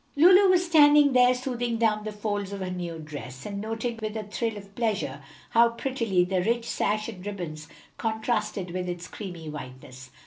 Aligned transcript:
Lulu 0.15 0.49
was 0.49 0.65
standing 0.65 1.13
there 1.13 1.35
smoothing 1.35 1.77
down 1.77 2.03
the 2.03 2.11
folds 2.11 2.51
of 2.51 2.59
her 2.61 2.71
new 2.71 2.97
dress, 2.97 3.45
and 3.45 3.61
noting, 3.61 3.99
with 4.01 4.17
a 4.17 4.23
thrill 4.23 4.57
of 4.57 4.73
pleasure, 4.73 5.21
how 5.51 5.69
prettily 5.69 6.23
the 6.25 6.41
rich 6.41 6.65
sash 6.67 7.07
and 7.07 7.23
ribbons 7.23 7.67
contrasted 7.99 8.71
with 8.71 8.89
its 8.89 9.07
creamy 9.07 9.47
whiteness. 9.47 10.09